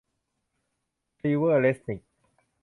[1.17, 1.99] ทรีเวอร์ เรซนิค